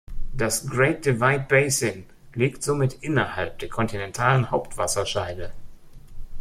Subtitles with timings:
[0.33, 5.51] Das "Great Divide Basin" liegt somit innerhalb der kontinentalen Hauptwasserscheide.